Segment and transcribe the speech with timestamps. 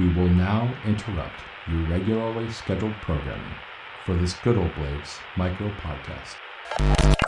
[0.00, 3.54] We will now interrupt your regularly scheduled programming
[4.06, 6.36] for this Good Ol' Blades micro podcast.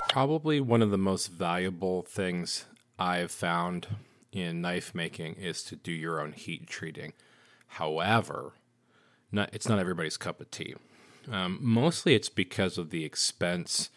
[0.08, 2.64] Probably one of the most valuable things
[2.98, 3.88] I've found
[4.32, 7.12] in knife making is to do your own heat treating.
[7.66, 8.54] However,
[9.30, 10.74] not, it's not everybody's cup of tea.
[11.30, 13.90] Um, mostly it's because of the expense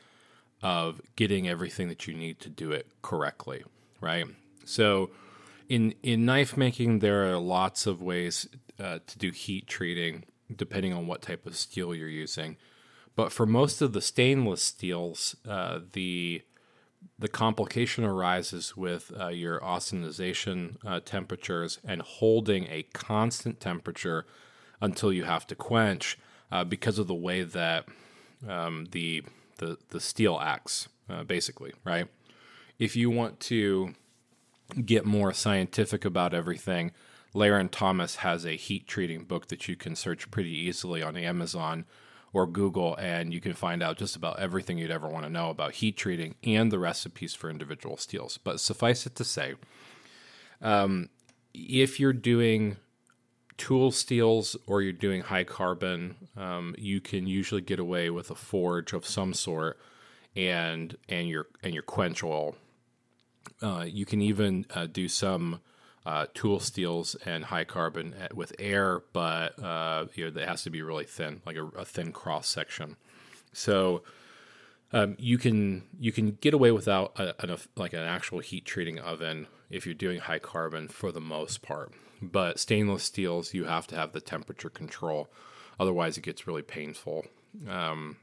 [0.61, 3.63] of getting everything that you need to do it correctly,
[4.01, 4.25] right?
[4.65, 5.11] So,
[5.69, 8.47] in in knife making, there are lots of ways
[8.79, 10.23] uh, to do heat treating
[10.55, 12.57] depending on what type of steel you're using.
[13.15, 16.43] But for most of the stainless steels, uh, the
[17.19, 24.25] the complication arises with uh, your austenitization uh, temperatures and holding a constant temperature
[24.81, 26.17] until you have to quench
[26.51, 27.85] uh, because of the way that
[28.47, 29.23] um, the,
[29.57, 32.07] the the steel acts, uh, basically, right?
[32.79, 33.93] If you want to
[34.83, 36.91] get more scientific about everything,
[37.35, 41.85] Larrin Thomas has a heat treating book that you can search pretty easily on Amazon
[42.31, 45.49] or Google, and you can find out just about everything you'd ever want to know
[45.49, 48.39] about heat treating and the recipes for individual steels.
[48.41, 49.55] But suffice it to say,
[50.61, 51.09] um,
[51.53, 52.77] if you're doing
[53.57, 58.35] tool steels or you're doing high carbon, um, you can usually get away with a
[58.35, 59.77] forge of some sort
[60.35, 62.55] and and your and your quench oil.
[63.61, 65.61] Uh, you can even uh, do some
[66.05, 70.69] uh, tool steels and high carbon with air, but uh, you know, it has to
[70.69, 72.95] be really thin, like a, a thin cross section.
[73.53, 74.03] So
[74.93, 78.99] um, you can you can get away without a, an, like an actual heat treating
[78.99, 81.91] oven if you're doing high carbon for the most part.
[82.21, 85.27] But stainless steels, you have to have the temperature control,
[85.79, 87.25] otherwise it gets really painful.
[87.67, 88.17] Um,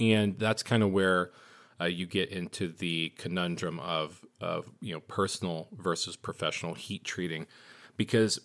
[0.00, 1.30] and that's kind of where
[1.82, 7.46] uh, you get into the conundrum of of you know personal versus professional heat treating,
[7.96, 8.40] because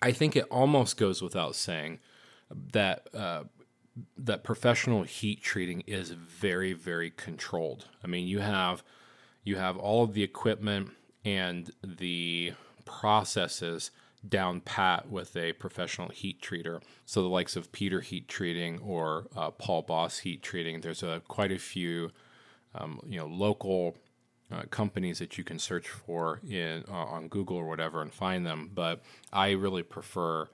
[0.00, 1.98] I think it almost goes without saying
[2.72, 3.44] that uh,
[4.16, 7.88] that professional heat treating is very very controlled.
[8.02, 8.82] I mean, you have
[9.44, 10.90] you have all of the equipment
[11.24, 12.52] and the
[12.84, 13.90] processes
[14.28, 16.80] down pat with a professional heat treater.
[17.04, 20.80] So the likes of Peter Heat Treating or uh, Paul Bos Heat Treating.
[20.80, 22.10] There's a quite a few,
[22.74, 23.96] um, you know, local
[24.50, 28.46] uh, companies that you can search for in uh, on Google or whatever and find
[28.46, 28.70] them.
[28.72, 29.02] But
[29.32, 30.48] I really prefer.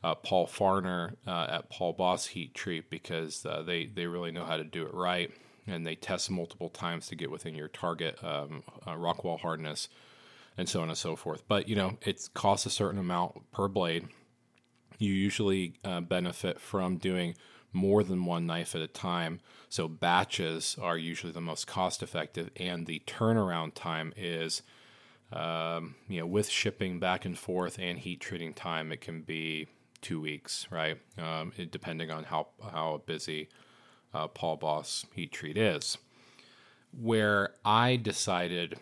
[0.00, 4.44] Uh, Paul Farner uh, at Paul Bos Heat Treat because uh, they they really know
[4.44, 5.28] how to do it right
[5.66, 9.88] and they test multiple times to get within your target um, Rockwell hardness
[10.58, 11.44] and so on and so forth.
[11.48, 14.08] But you know, it costs a certain amount per blade.
[14.98, 17.36] You usually uh, benefit from doing
[17.72, 19.40] more than one knife at a time.
[19.68, 24.62] So batches are usually the most cost effective, and the turnaround time is,
[25.32, 29.68] um, you know, with shipping back and forth and heat treating time, it can be
[30.00, 30.98] two weeks, right?
[31.18, 33.48] Um, it, depending on how how busy
[34.14, 35.98] uh, Paul Bos heat treat is.
[36.98, 38.78] Where I decided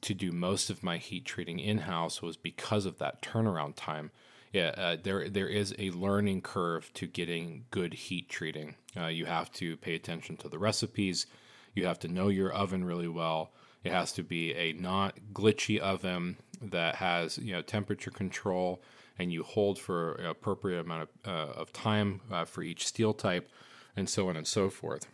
[0.00, 4.10] to do most of my heat treating in house was because of that turnaround time.
[4.52, 8.74] Yeah, uh, there there is a learning curve to getting good heat treating.
[8.96, 11.26] Uh, you have to pay attention to the recipes.
[11.74, 13.52] You have to know your oven really well.
[13.84, 18.82] It has to be a not glitchy oven that has you know temperature control,
[19.18, 23.14] and you hold for an appropriate amount of, uh, of time uh, for each steel
[23.14, 23.48] type,
[23.96, 25.06] and so on and so forth.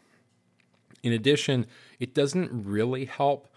[1.02, 1.66] In addition,
[2.00, 3.48] it doesn't really help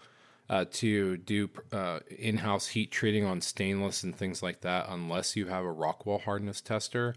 [0.50, 5.46] uh, to do uh, in-house heat treating on stainless and things like that unless you
[5.46, 7.14] have a Rockwell hardness tester.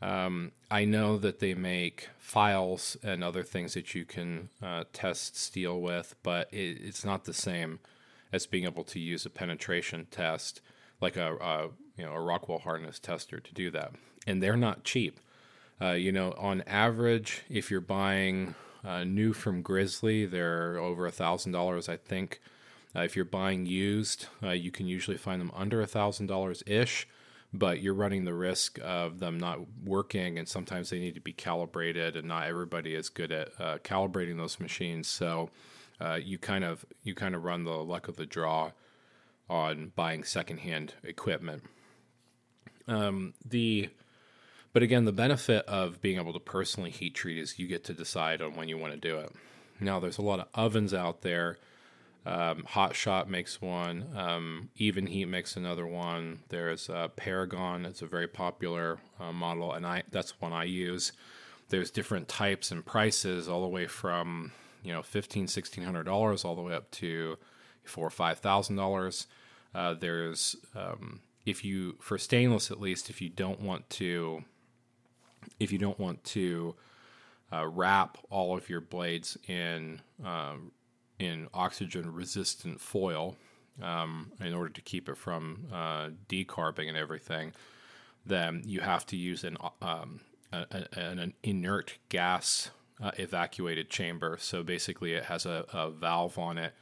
[0.00, 5.36] Um, I know that they make files and other things that you can uh, test
[5.36, 7.80] steel with, but it, it's not the same
[8.32, 10.60] as being able to use a penetration test
[11.00, 13.92] like a, a you know a Rockwell hardness tester to do that,
[14.28, 15.18] and they're not cheap.
[15.82, 18.54] Uh, you know, on average, if you're buying
[18.84, 22.40] uh, new from Grizzly, they're over a thousand dollars, I think.
[22.94, 26.62] Uh, if you're buying used, uh, you can usually find them under a thousand dollars
[26.66, 27.06] ish,
[27.52, 31.32] but you're running the risk of them not working, and sometimes they need to be
[31.32, 35.06] calibrated, and not everybody is good at uh, calibrating those machines.
[35.08, 35.50] So
[36.00, 38.72] uh, you kind of you kind of run the luck of the draw
[39.48, 41.64] on buying secondhand equipment.
[42.88, 43.90] Um, the
[44.72, 47.92] but again, the benefit of being able to personally heat treat is you get to
[47.92, 49.32] decide on when you want to do it.
[49.80, 51.58] Now, there's a lot of ovens out there
[52.26, 54.06] um, Hot Shot makes one.
[54.14, 56.40] Um, Evenheat makes another one.
[56.48, 57.86] There's uh, Paragon.
[57.86, 61.12] It's a very popular uh, model, and I that's one I use.
[61.70, 64.52] There's different types and prices, all the way from
[64.82, 67.38] you know fifteen, sixteen hundred dollars, all the way up to
[67.84, 69.26] four or five thousand uh, dollars.
[69.72, 74.44] There's um, if you for stainless at least, if you don't want to,
[75.58, 76.74] if you don't want to
[77.52, 80.72] uh, wrap all of your blades in um,
[81.20, 83.36] in oxygen resistant foil
[83.82, 87.52] um, in order to keep it from uh, decarbing and everything,
[88.24, 90.20] then you have to use an um,
[90.52, 92.70] a, a, an inert gas
[93.02, 94.36] uh, evacuated chamber.
[94.40, 96.74] So basically, it has a, a, valve on it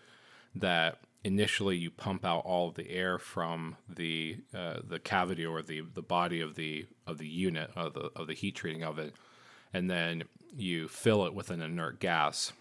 [0.54, 5.62] that initially you pump out all of the air from the uh, the cavity or
[5.62, 8.98] the, the body of the of the unit of the of the heat treating of
[8.98, 9.14] it,
[9.72, 10.22] and then
[10.56, 12.52] you fill it with an inert gas.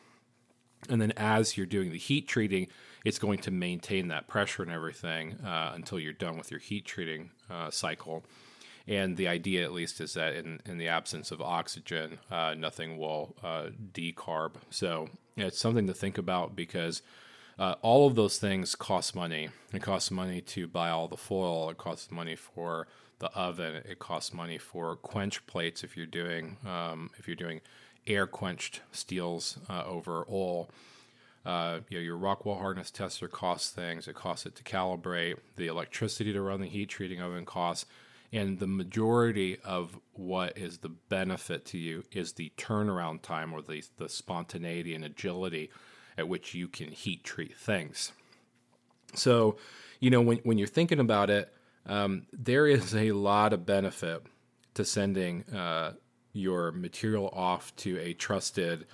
[0.89, 2.67] And then as you're doing the heat treating,
[3.05, 6.85] it's going to maintain that pressure and everything uh, until you're done with your heat
[6.85, 8.23] treating uh, cycle.
[8.87, 12.97] And the idea, at least, is that in, in the absence of oxygen, uh, nothing
[12.97, 14.53] will uh, decarb.
[14.69, 17.01] So it's something to think about because
[17.59, 19.49] uh, all of those things cost money.
[19.73, 21.69] It costs money to buy all the foil.
[21.69, 22.87] It costs money for
[23.19, 23.83] the oven.
[23.85, 27.61] It costs money for quench plates if you're doing um, if you're doing
[28.07, 30.69] air quenched steels uh, over oil.
[31.45, 34.07] Uh, you know, your Rockwell hardness tester costs things.
[34.07, 35.37] It costs it to calibrate.
[35.55, 37.85] The electricity to run the heat treating oven costs.
[38.33, 43.61] And the majority of what is the benefit to you is the turnaround time or
[43.61, 45.69] the, the spontaneity and agility
[46.17, 48.11] at which you can heat treat things.
[49.13, 49.57] So,
[50.01, 51.53] you know, when, when you're thinking about it,
[51.85, 54.23] um, there is a lot of benefit
[54.73, 55.93] to sending uh,
[56.37, 58.85] your material off to a trusted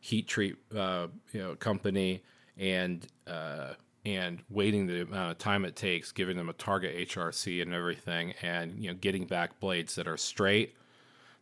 [0.00, 2.22] heat treat uh, you know, company
[2.58, 3.74] and uh,
[4.04, 8.34] and waiting the amount of time it takes, giving them a target HRC and everything,
[8.42, 10.74] and you know getting back blades that are straight,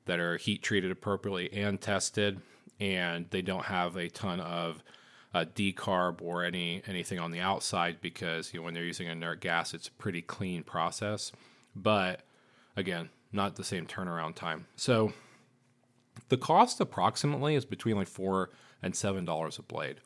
[0.07, 2.41] that are heat treated appropriately and tested,
[2.81, 4.83] and they don't have a ton of
[5.35, 9.41] uh, decarb or any anything on the outside because you know when they're using inert
[9.41, 11.31] gas, it's a pretty clean process,
[11.77, 12.23] but
[12.77, 14.67] again, not the same turnaround time.
[14.77, 15.13] So
[16.29, 18.51] the cost approximately is between like four
[18.83, 19.97] and seven dollars a blade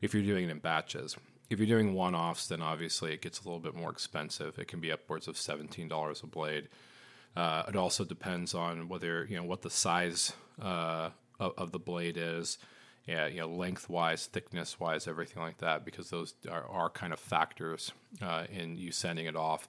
[0.00, 1.16] if you're doing it in batches.
[1.50, 4.58] If you're doing one offs, then obviously it gets a little bit more expensive.
[4.58, 6.68] It can be upwards of seventeen dollars a blade.
[7.36, 11.10] Uh, it also depends on whether you know what the size uh,
[11.40, 12.58] of, of, the blade is,
[13.06, 17.18] yeah, you know, lengthwise, thickness wise, everything like that, because those are, are kind of
[17.18, 17.90] factors
[18.20, 19.66] uh, in you sending it off.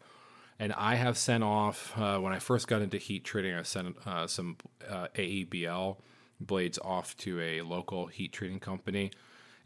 [0.60, 3.54] And I have sent off uh, when I first got into heat treating.
[3.54, 4.58] I sent uh, some
[4.88, 5.98] uh, AEBL
[6.40, 9.12] blades off to a local heat treating company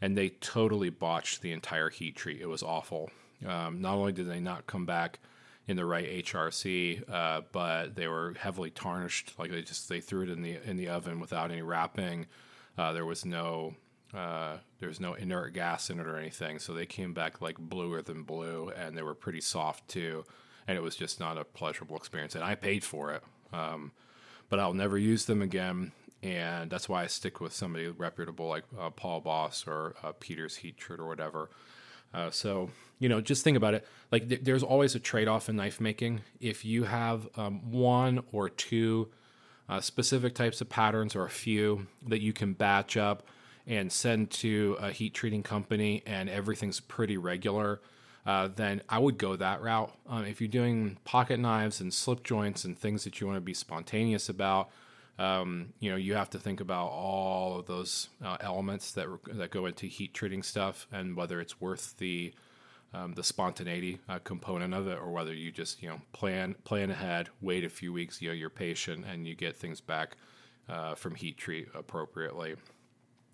[0.00, 2.40] and they totally botched the entire heat treat.
[2.40, 3.10] It was awful.
[3.46, 5.18] Um, not only did they not come back
[5.66, 9.34] in the right HRC, uh, but they were heavily tarnished.
[9.38, 12.26] Like they just they threw it in the in the oven without any wrapping.
[12.76, 13.74] Uh, there was no
[14.14, 17.58] uh, there was no inert gas in it or anything, so they came back like
[17.58, 20.24] bluer than blue, and they were pretty soft too.
[20.68, 22.36] And it was just not a pleasurable experience.
[22.36, 23.90] And I paid for it, um,
[24.48, 25.90] but I'll never use them again
[26.22, 30.56] and that's why I stick with somebody reputable like uh, Paul Bos or uh, Peter's
[30.56, 31.50] Heat Treat or whatever.
[32.12, 33.86] Uh, so you know, just think about it.
[34.10, 36.22] Like th- there's always a trade off in knife making.
[36.40, 39.08] If you have um, one or two
[39.68, 43.24] uh, specific types of patterns or a few that you can batch up
[43.66, 47.80] and send to a heat treating company, and everything's pretty regular.
[48.28, 49.90] Uh, then I would go that route.
[50.06, 53.40] Um, if you're doing pocket knives and slip joints and things that you want to
[53.40, 54.68] be spontaneous about,
[55.18, 59.50] um, you know, you have to think about all of those uh, elements that that
[59.50, 62.34] go into heat treating stuff, and whether it's worth the
[62.92, 66.90] um, the spontaneity uh, component of it, or whether you just you know plan plan
[66.90, 70.18] ahead, wait a few weeks, you know, you're patient, and you get things back
[70.68, 72.56] uh, from heat treat appropriately.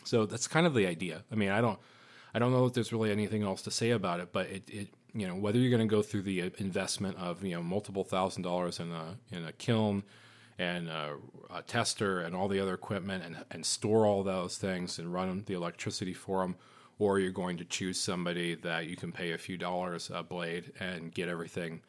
[0.04, 1.24] So that's kind of the idea.
[1.32, 1.80] I mean, I don't
[2.34, 4.88] I don't know if there's really anything else to say about it, but it, it
[5.14, 8.42] you know whether you're going to go through the investment of you know multiple thousand
[8.42, 10.02] dollars in a in a kiln
[10.58, 11.16] and a,
[11.54, 15.42] a tester and all the other equipment and, and store all those things and run
[15.46, 16.56] the electricity for them
[16.98, 20.72] or you're going to choose somebody that you can pay a few dollars a blade
[20.78, 21.80] and get everything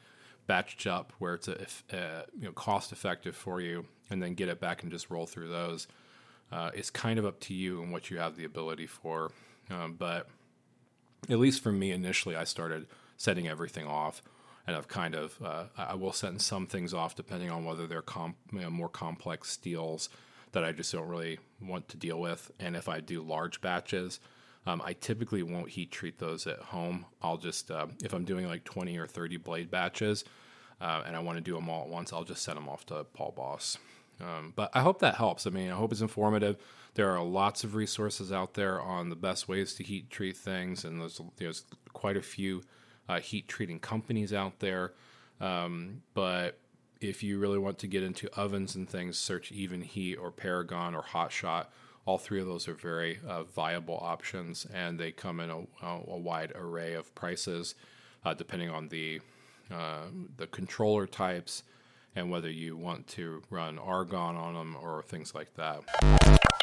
[0.50, 4.50] batched up where it's a, a you know cost effective for you and then get
[4.50, 5.88] it back and just roll through those
[6.52, 9.32] uh, it's kind of up to you and what you have the ability for
[9.70, 10.28] um, but
[11.30, 12.86] at least for me initially i started
[13.18, 14.22] setting everything off
[14.68, 18.02] and I've kind of uh, I will send some things off depending on whether they're
[18.02, 20.10] comp, you know, more complex steels
[20.54, 22.52] that I just don't really want to deal with.
[22.60, 24.20] And if I do large batches,
[24.66, 27.06] um, I typically won't heat treat those at home.
[27.22, 30.24] I'll just uh, if I'm doing like 20 or 30 blade batches
[30.82, 32.86] uh, and I want to do them all at once, I'll just send them off
[32.88, 33.78] to Paul Bos.
[34.22, 35.46] Um, but I hope that helps.
[35.46, 36.58] I mean, I hope it's informative.
[36.94, 40.86] There are lots of resources out there on the best ways to heat treat things,
[40.86, 42.64] and there's there's quite a few
[43.10, 44.94] uh, heat treating companies out there.
[45.42, 46.58] Um, but
[47.02, 51.04] if you really want to get into ovens and things, search Evenheat or Paragon or
[51.04, 51.68] Hotshot.
[52.06, 56.18] All three of those are very uh, viable options, and they come in a, a
[56.18, 57.74] wide array of prices,
[58.24, 59.22] uh, depending on the
[59.72, 60.04] uh,
[60.38, 61.64] the controller types
[62.16, 66.45] and whether you want to run argon on them or things like that.